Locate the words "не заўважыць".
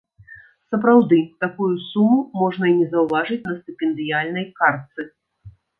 2.81-3.41